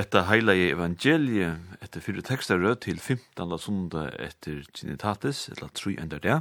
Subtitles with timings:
[0.00, 3.58] Hetta i evangelie etter fyrir tekstar rød til 15.
[3.58, 6.38] sunda etter Trinitatis, eller tru enda det,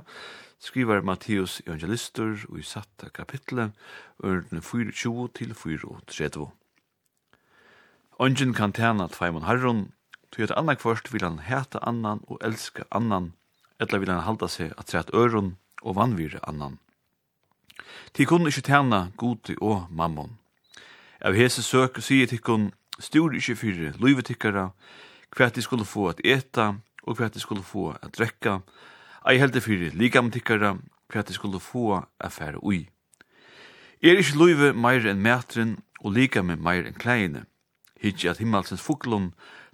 [0.64, 3.76] skriver Matteus evangelister og i satta kapitlet,
[4.24, 6.48] ørne 24 til 4.30.
[8.20, 9.92] Ongen kan tjena tveimon herron,
[10.32, 13.34] tog et annak først vil han heta annan og elska annan,
[13.82, 16.80] eller vil han halda seg at træt øron og vannvire annan.
[18.16, 20.38] Ti kunne ikkje tjena godi og mammon.
[21.20, 24.70] Av hese søk sier tikkun, Stor ikkje fyrir luivetikkara,
[25.36, 28.60] hva de skulle få at eta, og hva de skulle få at drekka,
[29.28, 30.76] ei heldig fyrir ligamtikkara,
[31.10, 32.90] hva de skulle få at fære ui.
[34.04, 37.46] Er ikkje luive meir enn mætren, og lika med meir enn kleine,
[38.00, 39.34] Hitje at himmelsens fuklun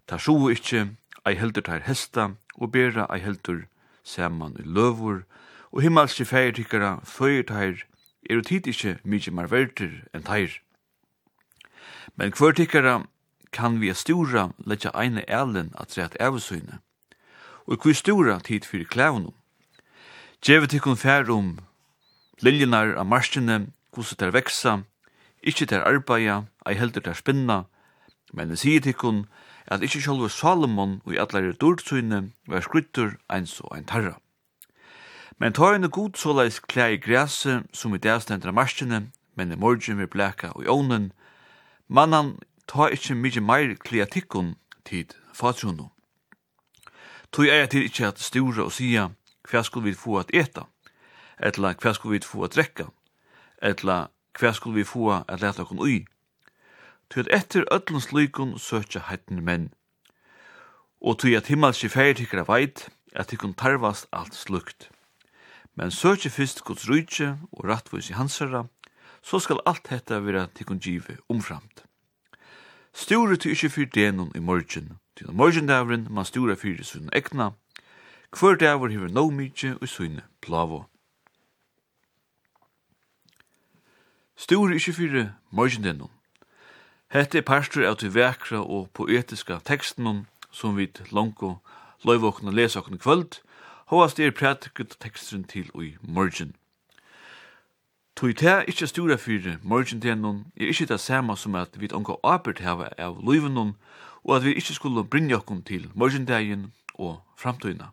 [0.10, 0.96] tar sjo ikkje,
[1.26, 3.66] ei heldur tar hesta, og bera ei heldur
[4.04, 5.26] saman i løvur,
[5.72, 7.84] og himmelske fægertikkara føyer tar,
[8.30, 10.58] er jo tid ikkje mykje mar verter enn tar.
[12.18, 13.04] Men kvør tikkara
[13.56, 16.80] kan vi stora letja eine elen at rett avsyne.
[17.68, 19.34] Og kvi stora tid fyrir klævnum.
[20.44, 21.56] Gjevet ikkun fær om
[22.44, 24.74] liljenar av marskjene, hvordan der veksa,
[25.42, 27.64] ikkje ter arbeida, ei heldur ter spinna,
[28.34, 29.24] men det sier tikkun
[29.72, 34.20] at ikkje sjálfur Salomon og i atlare dårdsyne var skryttur eins og ein tarra.
[35.40, 38.52] Men ta henne god såleis klær i græse som i dag stendra
[39.36, 41.12] men i morgen vi blæka og i ånen,
[41.88, 44.56] Mannan ta ikkje mykje meir kleatikkun
[44.86, 45.92] tid fatrunu.
[47.32, 49.10] Tui er til ikkje at stura og sia
[49.50, 50.66] hva skulle vi få at eta,
[51.40, 52.90] etla hva skulle vi få at drekka,
[53.62, 54.08] etla
[54.40, 56.06] hva skulle vi få at leta kun ui.
[57.10, 59.70] Tui at etter öllun slykun søkja heitne menn.
[61.02, 64.90] Og tui at himmelski feir tikkara veit at tikkun tarvast alt slukt.
[65.76, 68.66] Men søkje fyrst gods rujtje og rattvois i hansara,
[69.22, 71.84] så skal alt hetta vera tikkun give omframt.
[72.96, 77.50] Sture til ikkje fyrt denon i morgen, til morgendavren man stura fyrt i sunn ekna,
[78.32, 80.86] hver davr hever no mykje og sunn plavo.
[84.40, 86.14] Sture ikkje fyrt morgendenon.
[87.12, 91.58] Hette er parster av til vekra og poetiska teksten som vi langko
[92.08, 93.42] loivåkna lesa okken kvöld,
[93.92, 96.56] hovast er prætikut teksten til og i morgen.
[98.16, 102.62] Tui ta ikkje stura fyrir morgentenon er ikkje det sama som at vi onka apert
[102.64, 103.74] hava av luivenon
[104.24, 107.90] og at vi ikkje skulle brinja okkom til morgentegin og framtøyna.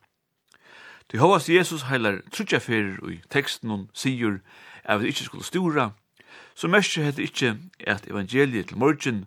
[1.10, 4.38] Tui hovas Jesus heilar trutja fyrir og i tekstenon sigur
[4.84, 5.90] at vi ikkje skulle stura,
[6.54, 9.24] så mersi hette ikkje at evangeliet til morgen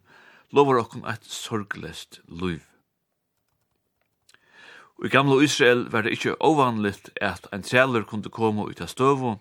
[0.55, 2.63] lovar okkom eit sorglest luiv.
[4.95, 8.87] Og i gamla Israel var det ikkje ovanligt at ein trælur kunde koma ut av
[8.87, 9.35] støvu,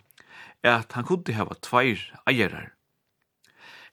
[0.62, 2.72] at han kunde hava tveir eierar.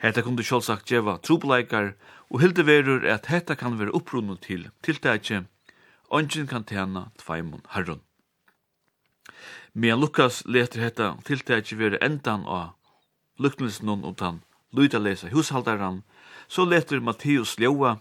[0.02, 1.94] Hetta kunde sjálvsagt geva trupleikar
[2.31, 5.46] og hilde verur at hetta kan vera upprunnu til tiltakje,
[6.09, 8.02] ongen kan tjena tveimun herrun.
[9.74, 12.73] Men Lukas leter hetta tiltakje vera endan av
[13.38, 14.41] luknelsen om
[14.72, 16.03] luta lesa hushaldaran,
[16.47, 18.00] så leter Matteus ljóa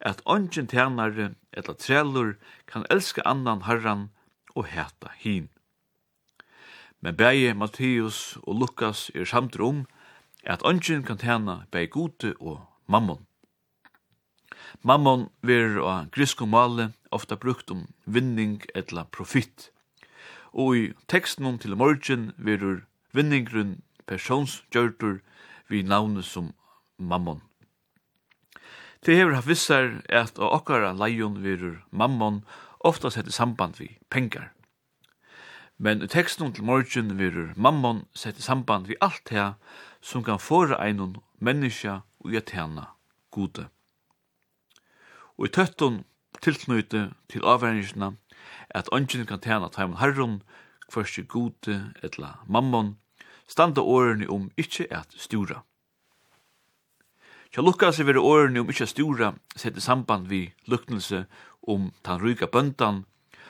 [0.00, 4.08] at ongen tjenare eller trellur kan elska annan herran
[4.54, 5.48] og heta hin
[7.04, 9.82] men bæje Matteus og Lukas er samt om
[10.44, 13.26] at ønsken kan tjene bæje gode og mammon.
[14.80, 19.68] Mammon verer av griskom male ofta brukt om vinning etla profitt.
[20.52, 25.20] Og i teksten om til morgen verer vinningrun personsgjørtur
[25.68, 26.54] vi navnet som
[26.96, 27.42] mammon.
[29.04, 32.46] Det hever haft vissar at av okkara leion verur mammon
[32.80, 34.54] ofta sett i samband vi pengar.
[35.84, 39.50] Men i teksten til morgen verur mammon sett i samband vi alt her
[40.00, 42.86] som kan fåra einon menneska og i tjena
[43.36, 43.66] gode.
[45.36, 46.00] Og i tøtton
[46.40, 48.14] tilknøyte til avverningsna
[48.72, 50.40] at ønsken kan tjena taimun herron
[50.88, 52.94] kvørste gode etla mammon
[53.44, 55.60] standa årene om ikkje at stura.
[57.52, 61.26] Kja lukka seg vire årene om ikkje at stura sett i samband vi luknelse
[61.68, 63.04] om tan ryga bøndan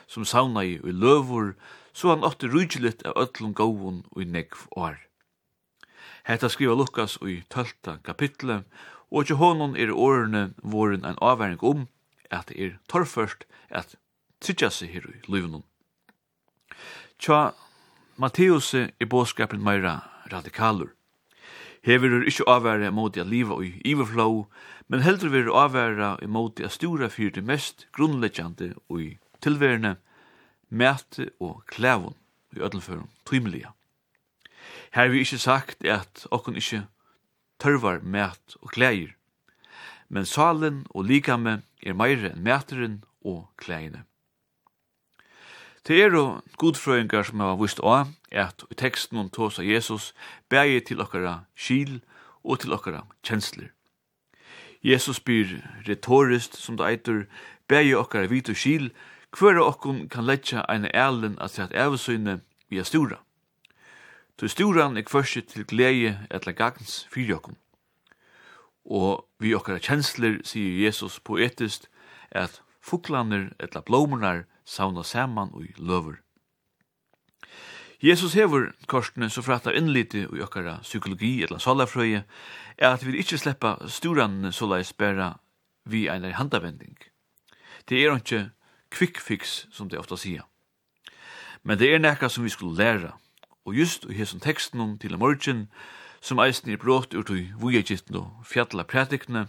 [0.07, 1.53] som sauna i og løvor,
[1.93, 4.99] så han åtte rujtjelit av ötlun gåvun og i negv år.
[6.25, 8.65] Hetta skriva Lukas i tölta kapitlet,
[9.11, 11.87] og ikke honon er årene våren en avværing om
[12.31, 13.95] at det er torrførst at
[14.41, 15.63] trytja seg her i løvnum.
[17.21, 17.53] Tja,
[18.17, 19.99] Matteus er båskapen meira
[20.31, 20.91] radikalur.
[21.85, 24.47] Hever er ikkje avværa imot at liva i iverflow,
[24.89, 29.11] men heldur verur avværa imot a stura fyrir det mest grunnleggjande og i
[29.45, 29.95] tilværende,
[30.69, 32.15] mæte og klævun
[32.55, 33.69] i ødelføren, tøymelige.
[34.93, 36.85] Her vi ikkje sagt at okkon ikkje
[37.59, 39.13] tørvar mæt og klæir,
[40.09, 44.03] men salen og likame er meire enn mæteren og kleine.
[45.87, 50.13] Det er jo godfrøyngar som har vist av at i teksten om tås av Jesus
[50.49, 51.99] bægir til okkara skil
[52.43, 53.69] og til okkara kjensler.
[54.83, 57.25] Jesus byr retorist som det eitur
[57.69, 58.89] bægir okkara vit og skil
[59.35, 62.39] hver av okkun kan letja ein elen at sett evesøyne
[62.71, 63.19] via stora.
[64.37, 67.57] Tu sturan er kvørsi til glede etla gagns fyrir okkun.
[68.85, 71.89] Og vi okkara kjensler, sier Jesus poetiskt,
[72.31, 76.21] at fuklaner etla blómunar sauna saman og løver.
[78.03, 82.23] Jesus hevur korsene så frættar innliti og okkara psykologi etla salafrøye
[82.77, 85.37] er at vi ikkje sleppa storanene så leis bæra
[85.85, 86.97] vi einar handavending.
[87.89, 88.49] Det er ikkje
[88.95, 90.47] quick fix, som det ofta sier.
[91.63, 93.17] Men det er nekka som vi skulle læra,
[93.65, 95.67] og just i hesson teksten om til morgen,
[96.21, 99.47] som eisen er brått ut i vujegitten og fjalla prætikne,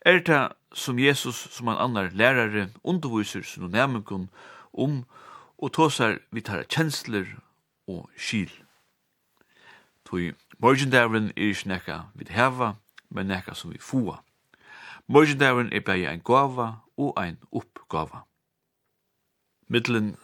[0.00, 4.30] er det som Jesus som han annar lærare underviser sin nærmengun
[4.72, 5.04] om
[5.58, 7.26] og tåsar vi tar kjensler
[7.86, 8.50] og skil.
[10.04, 12.74] Tui morgendavren er ikke nekka vi heva,
[13.10, 14.18] men nekka som vi fua.
[15.06, 18.26] Morgendavren er bare en gava og ein oppgava
[19.72, 20.16] middelen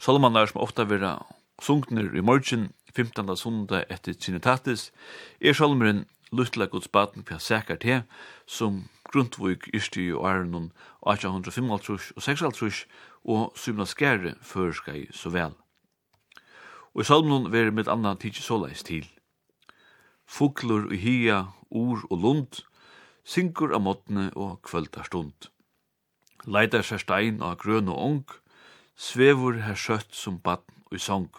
[0.00, 1.18] Salmanar som ofta vera
[1.62, 3.36] sunkner i morgen, 15.
[3.36, 4.90] sunda etter Trinitatis,
[5.40, 8.02] er salmeren Luttla Guds baden per sækar te,
[8.46, 10.70] som Grundtvig yrsti i åren
[11.02, 11.70] 1855
[12.16, 12.84] og 56
[13.24, 15.56] og symna skære føreska i så vel.
[16.94, 19.08] Og i salmen veri mitt annan tidsi såleis til.
[20.26, 22.60] Fuglur og hia, ur og lund,
[23.24, 25.50] syngur av måttene og kvöldar stund.
[26.46, 28.24] Leitar seg stein av grøn og ung,
[29.00, 31.30] svevur her skjøtt som batn og i song.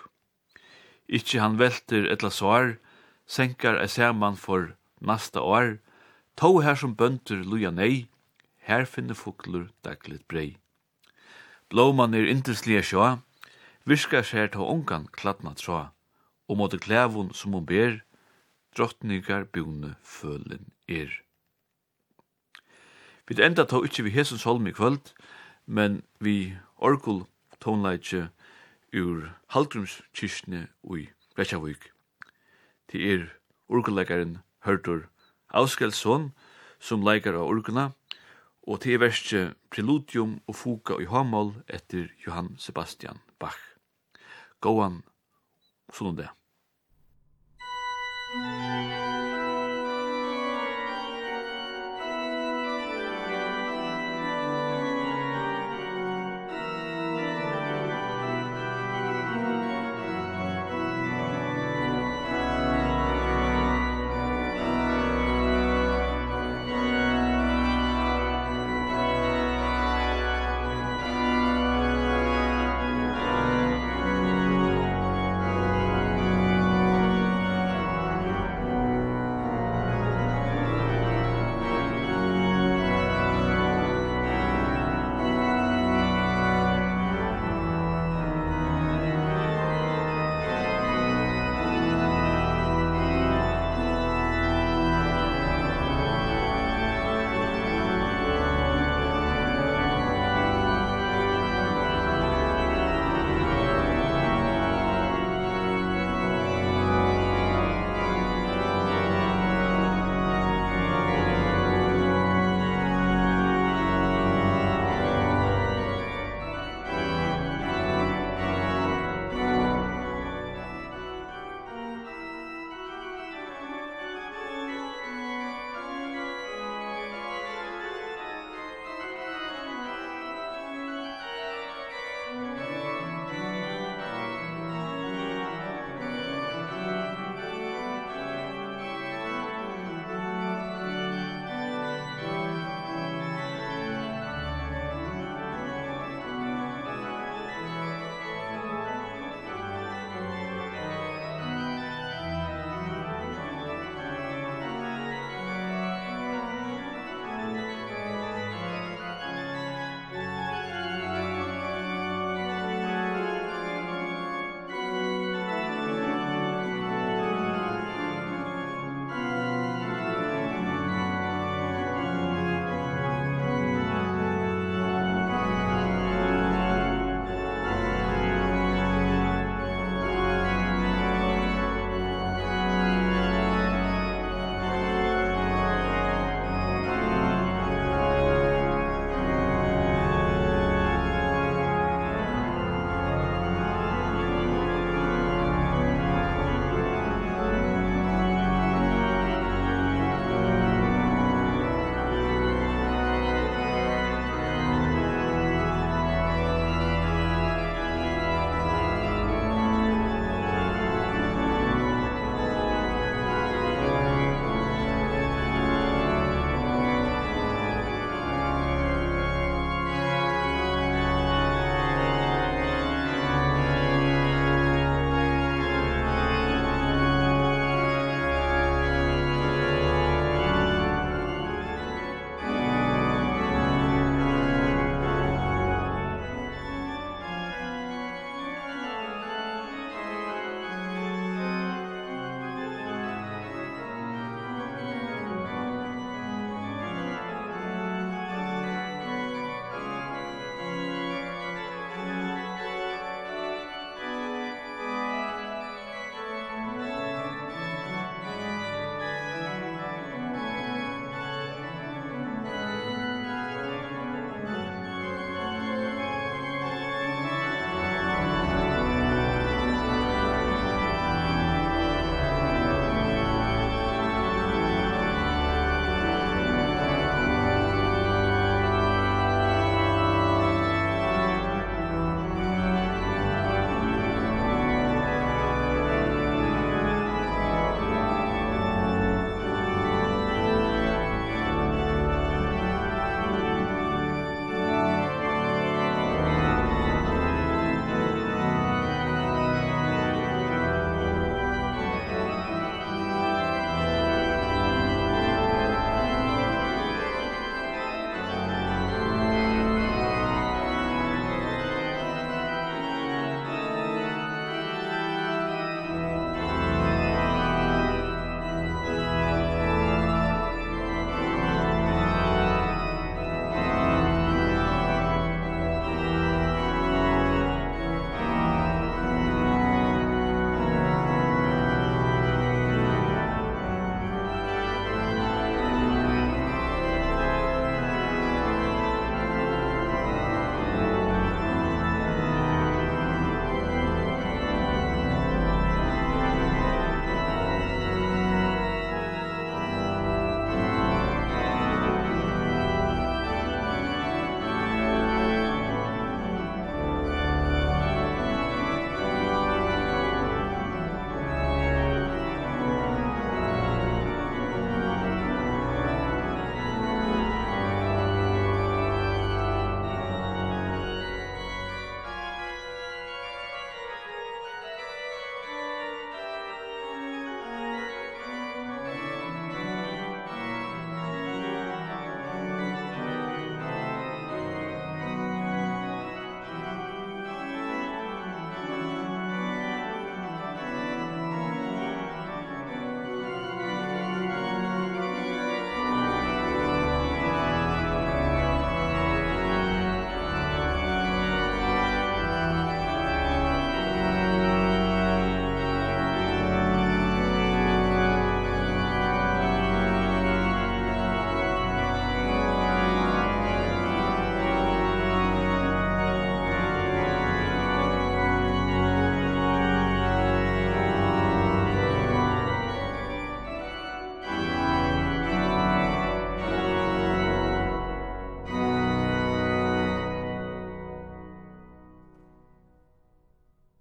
[1.06, 2.78] Ikki han velter etla svar,
[3.30, 5.78] senkar ei saman for nasta år,
[6.40, 8.08] tå her som bønder luja nei,
[8.66, 10.56] her finner fuklur dagligt brei.
[11.69, 13.18] Blåman er interslige sjå,
[13.86, 15.92] virka skjer ta ungan kladna tråa,
[16.50, 18.02] og måtte klævun som hon ber,
[18.75, 21.12] drottningar bjone følen er.
[23.28, 25.13] Vi enda ta ikkje vi hesens holm i kvöld,
[25.66, 27.24] men vi orkul
[27.62, 28.30] tonleitje
[28.94, 30.68] ur Hallgrumskirkene
[30.98, 31.92] i Vetsjavik.
[32.92, 33.30] Det er
[33.69, 35.08] orgelleikaren Hørtur
[35.54, 36.31] Avskelsson,
[36.80, 37.92] som leikar av orgena,
[38.68, 39.42] og det er verste
[39.72, 43.58] Preludium og Fuga i Hamal etter Johann Sebastian Bach.
[44.62, 45.02] Gåan,
[45.94, 46.30] sånn det.
[48.34, 48.91] Thank you.